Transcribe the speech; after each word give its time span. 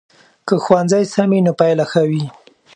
که 0.47 0.55
ښوونځی 0.63 1.03
سم 1.13 1.29
وي 1.33 1.39
نو 1.45 1.51
پایله 1.59 1.85
ښه 1.91 2.03
وي. 2.09 2.23